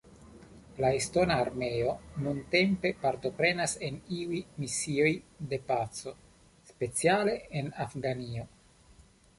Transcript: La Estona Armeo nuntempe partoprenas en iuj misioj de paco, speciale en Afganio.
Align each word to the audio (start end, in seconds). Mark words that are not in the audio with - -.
La 0.83 0.89
Estona 0.99 1.35
Armeo 1.41 1.91
nuntempe 2.27 2.93
partoprenas 3.03 3.77
en 3.89 4.01
iuj 4.21 4.41
misioj 4.65 5.13
de 5.53 5.61
paco, 5.71 6.17
speciale 6.73 7.39
en 7.61 7.73
Afganio. 7.89 8.51